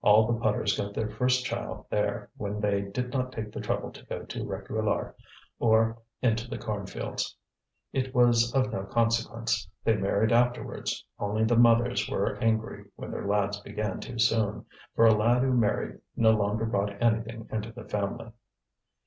All 0.00 0.26
the 0.26 0.40
putters 0.40 0.74
got 0.80 0.94
their 0.94 1.10
first 1.10 1.44
child 1.44 1.84
there 1.90 2.30
when 2.38 2.60
they 2.62 2.80
did 2.80 3.12
not 3.12 3.30
take 3.30 3.52
the 3.52 3.60
trouble 3.60 3.90
to 3.92 4.06
go 4.06 4.22
to 4.24 4.42
Réquillart 4.42 5.12
or 5.58 5.98
into 6.22 6.48
the 6.48 6.56
cornfields. 6.56 7.36
It 7.92 8.14
was 8.14 8.54
of 8.54 8.72
no 8.72 8.84
consequence; 8.84 9.68
they 9.84 9.94
married 9.94 10.32
afterwards, 10.32 11.04
only 11.18 11.44
the 11.44 11.58
mothers 11.58 12.08
were 12.08 12.36
angry 12.38 12.86
when 12.96 13.10
their 13.10 13.26
lads 13.28 13.60
began 13.60 14.00
too 14.00 14.18
soon, 14.18 14.64
for 14.94 15.04
a 15.04 15.14
lad 15.14 15.42
who 15.42 15.52
married 15.52 16.00
no 16.16 16.30
longer 16.30 16.64
brought 16.64 17.02
anything 17.02 17.46
into 17.52 17.70
the 17.70 17.84
family. 17.84 18.32